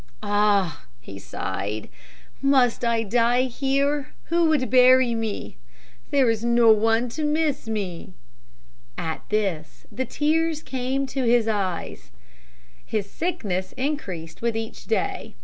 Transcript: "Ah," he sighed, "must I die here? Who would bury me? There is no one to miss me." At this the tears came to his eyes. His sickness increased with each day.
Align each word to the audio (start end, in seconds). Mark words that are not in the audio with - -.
"Ah," 0.23 0.87
he 0.99 1.19
sighed, 1.19 1.87
"must 2.41 2.83
I 2.83 3.03
die 3.03 3.43
here? 3.43 4.13
Who 4.29 4.45
would 4.49 4.67
bury 4.71 5.13
me? 5.13 5.57
There 6.09 6.27
is 6.27 6.43
no 6.43 6.71
one 6.71 7.07
to 7.09 7.23
miss 7.23 7.67
me." 7.67 8.15
At 8.97 9.23
this 9.29 9.85
the 9.91 10.05
tears 10.05 10.63
came 10.63 11.05
to 11.05 11.23
his 11.25 11.47
eyes. 11.47 12.09
His 12.83 13.11
sickness 13.11 13.73
increased 13.73 14.41
with 14.41 14.57
each 14.57 14.85
day. 14.85 15.35